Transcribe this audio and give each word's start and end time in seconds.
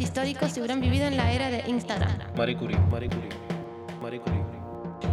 personajes 0.00 0.02
históricos 0.02 0.52
si 0.52 0.60
hubieran 0.60 0.80
vivido 0.80 1.06
en 1.06 1.16
la 1.16 1.32
era 1.32 1.50
de 1.50 1.62
Instagram. 1.68 2.10
Marie 2.36 2.56
Curie, 2.56 2.78
Marie 2.90 3.08
Curie, 3.08 3.28
Marie 4.02 4.20
Curie. 4.20 4.40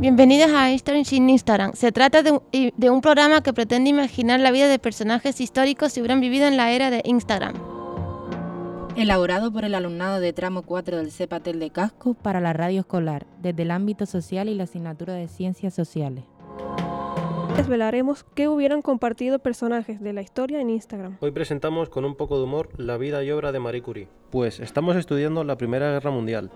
Bienvenidos 0.00 0.50
a 0.52 0.70
History 0.70 1.04
sin 1.04 1.28
Instagram. 1.30 1.72
Se 1.74 1.92
trata 1.92 2.22
de 2.22 2.32
un, 2.32 2.42
de 2.52 2.90
un 2.90 3.00
programa 3.00 3.42
que 3.42 3.52
pretende 3.52 3.90
imaginar 3.90 4.40
la 4.40 4.50
vida 4.50 4.68
de 4.68 4.78
personajes 4.78 5.40
históricos 5.40 5.92
si 5.92 6.00
hubieran 6.00 6.20
vivido 6.20 6.46
en 6.46 6.56
la 6.56 6.72
era 6.72 6.90
de 6.90 7.02
Instagram. 7.04 7.54
Elaborado 8.96 9.52
por 9.52 9.64
el 9.64 9.74
alumnado 9.74 10.20
de 10.20 10.32
tramo 10.32 10.62
4 10.62 10.98
del 10.98 11.12
CEPATEL 11.12 11.58
de 11.58 11.70
Casco 11.70 12.14
para 12.14 12.40
la 12.40 12.52
radio 12.52 12.80
escolar, 12.80 13.26
desde 13.40 13.62
el 13.62 13.70
ámbito 13.70 14.04
social 14.04 14.48
y 14.48 14.54
la 14.54 14.64
asignatura 14.64 15.14
de 15.14 15.28
Ciencias 15.28 15.74
Sociales. 15.74 16.24
Desvelaremos 17.56 18.24
qué 18.34 18.48
hubieran 18.48 18.80
compartido 18.80 19.38
personajes 19.38 20.00
de 20.00 20.12
la 20.12 20.22
historia 20.22 20.60
en 20.60 20.70
Instagram. 20.70 21.18
Hoy 21.20 21.30
presentamos 21.32 21.90
con 21.90 22.04
un 22.04 22.14
poco 22.14 22.38
de 22.38 22.44
humor 22.44 22.70
la 22.78 22.96
vida 22.96 23.22
y 23.22 23.30
obra 23.30 23.52
de 23.52 23.60
Marie 23.60 23.82
Curie. 23.82 24.08
Pues 24.30 24.58
estamos 24.58 24.96
estudiando 24.96 25.44
la 25.44 25.56
Primera 25.56 25.92
Guerra 25.92 26.10
Mundial. 26.10 26.50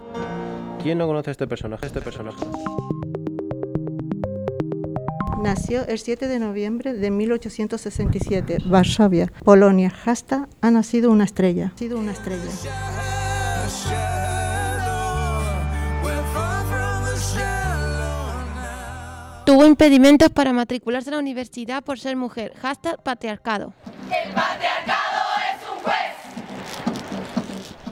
¿Quién 0.82 0.98
no 0.98 1.06
conoce 1.06 1.30
a 1.30 1.32
este 1.32 1.46
personaje? 1.46 1.86
Este 1.86 2.00
personaje. 2.00 2.44
Nació 5.42 5.86
el 5.86 5.98
7 5.98 6.28
de 6.28 6.38
noviembre 6.38 6.94
de 6.94 7.10
1867, 7.10 8.58
Varsovia, 8.66 9.32
Polonia. 9.44 9.92
Hasta 10.06 10.48
ha 10.60 10.70
nacido 10.70 11.10
una 11.10 11.24
estrella. 11.24 11.72
Ha 11.74 11.78
sido 11.78 11.98
una 11.98 12.12
estrella. 12.12 12.95
Tuvo 19.46 19.64
impedimentos 19.64 20.28
para 20.30 20.52
matricularse 20.52 21.08
en 21.08 21.14
la 21.14 21.20
universidad 21.20 21.84
por 21.84 22.00
ser 22.00 22.16
mujer. 22.16 22.52
Hashtag 22.60 23.00
patriarcado. 23.00 23.72
El 24.06 24.34
patriarcado 24.34 25.22
es 25.54 25.62
un 25.72 25.78
juez. 25.84 25.94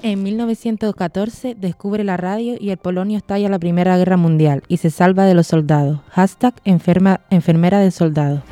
En 0.03 0.25
1914 0.25 1.55
descubre 1.55 2.03
la 2.03 2.17
radio 2.17 2.57
y 2.59 2.71
el 2.71 2.77
Polonio 2.77 3.19
estalla 3.19 3.49
la 3.49 3.61
Primera 3.61 3.97
Guerra 3.97 4.17
Mundial 4.17 4.65
y 4.67 4.79
se 4.79 4.91
salva 4.91 5.27
de 5.27 5.35
los 5.35 5.47
soldados. 5.47 6.01
Hashtag 6.09 6.55
enferma, 6.65 7.21
enfermera 7.31 7.79
de 7.79 7.93
soldado. 7.93 8.43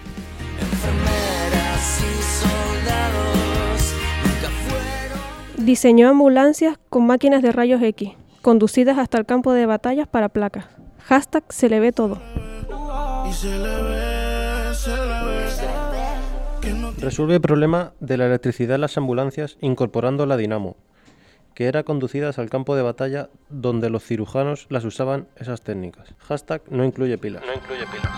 Diseñó 5.56 6.08
ambulancias 6.08 6.78
con 6.88 7.04
máquinas 7.04 7.42
de 7.42 7.50
rayos 7.50 7.82
X, 7.82 8.10
conducidas 8.42 8.96
hasta 8.98 9.18
el 9.18 9.26
campo 9.26 9.52
de 9.52 9.66
batallas 9.66 10.06
para 10.06 10.28
placas. 10.28 10.66
Hashtag 11.00 11.42
se 11.48 11.68
le 11.68 11.80
ve 11.80 11.90
todo. 11.90 12.20
Resuelve 16.98 17.34
el 17.34 17.40
problema 17.40 17.92
de 18.00 18.16
la 18.16 18.26
electricidad 18.26 18.74
en 18.74 18.80
las 18.82 18.96
ambulancias 18.98 19.56
incorporando 19.60 20.26
la 20.26 20.36
dinamo, 20.36 20.76
que 21.54 21.66
era 21.66 21.82
conducidas 21.82 22.38
al 22.38 22.50
campo 22.50 22.76
de 22.76 22.82
batalla 22.82 23.30
donde 23.48 23.90
los 23.90 24.04
cirujanos 24.04 24.66
las 24.68 24.84
usaban 24.84 25.28
esas 25.36 25.62
técnicas. 25.62 26.14
Hashtag 26.18 26.62
no 26.70 26.84
incluye 26.84 27.18
pilas. 27.18 27.42
No 27.46 27.54
incluye 27.54 27.84
pilas. 27.90 28.12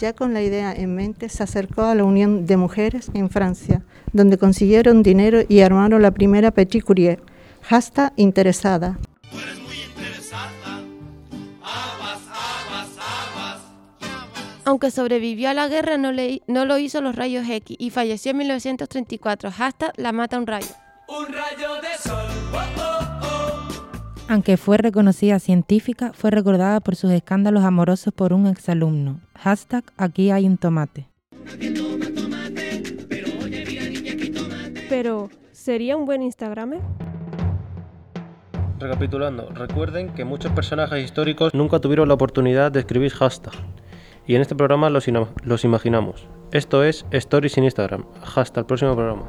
Ya 0.00 0.12
con 0.12 0.34
la 0.34 0.42
idea 0.42 0.72
en 0.74 0.94
mente, 0.94 1.28
se 1.28 1.42
acercó 1.42 1.82
a 1.82 1.94
la 1.94 2.04
Unión 2.04 2.44
de 2.46 2.56
Mujeres 2.56 3.10
en 3.14 3.30
Francia, 3.30 3.82
donde 4.12 4.36
consiguieron 4.36 5.02
dinero 5.02 5.40
y 5.48 5.60
armaron 5.60 6.02
la 6.02 6.10
primera 6.10 6.50
Petit 6.50 6.82
Courier. 6.82 7.20
Hashtag 7.62 8.12
interesada. 8.16 8.98
Aunque 14.66 14.90
sobrevivió 14.90 15.48
a 15.48 15.54
la 15.54 15.68
guerra, 15.68 15.96
no, 15.96 16.10
le- 16.12 16.42
no 16.48 16.64
lo 16.66 16.76
hizo 16.78 17.00
los 17.00 17.14
rayos 17.14 17.48
X 17.48 17.76
y 17.78 17.90
falleció 17.90 18.32
en 18.32 18.38
1934. 18.38 19.50
Hashtag 19.52 19.92
la 19.96 20.10
mata 20.12 20.38
un 20.38 20.46
rayo. 20.46 20.66
Un 21.08 21.26
rayo 21.32 21.74
de 21.80 21.96
sol. 22.02 22.26
Oh, 22.52 22.56
oh, 22.78 23.20
oh. 23.22 24.22
Aunque 24.28 24.56
fue 24.56 24.76
reconocida 24.76 25.38
científica, 25.38 26.12
fue 26.12 26.32
recordada 26.32 26.80
por 26.80 26.96
sus 26.96 27.12
escándalos 27.12 27.62
amorosos 27.62 28.12
por 28.12 28.32
un 28.32 28.48
exalumno. 28.48 29.20
Hashtag 29.38 29.84
aquí 29.96 30.32
hay 30.32 30.46
un 30.46 30.58
tomate. 30.58 31.06
Pero, 34.88 35.30
¿sería 35.52 35.96
un 35.96 36.06
buen 36.06 36.22
Instagramer? 36.22 36.80
Recapitulando, 38.80 39.48
recuerden 39.50 40.12
que 40.14 40.24
muchos 40.24 40.50
personajes 40.52 41.04
históricos 41.04 41.54
nunca 41.54 41.78
tuvieron 41.78 42.08
la 42.08 42.14
oportunidad 42.14 42.72
de 42.72 42.80
escribir 42.80 43.12
hashtag. 43.12 43.52
Y 44.26 44.34
en 44.34 44.42
este 44.42 44.54
programa 44.56 44.90
los, 44.90 45.06
ina- 45.08 45.28
los 45.42 45.64
imaginamos. 45.64 46.28
Esto 46.52 46.82
es 46.84 47.06
Stories 47.10 47.56
en 47.58 47.64
Instagram. 47.64 48.04
Hasta 48.34 48.60
el 48.60 48.66
próximo 48.66 48.94
programa. 48.94 49.24